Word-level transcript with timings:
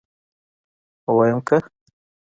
ويم 1.15 1.39
که. 1.47 1.57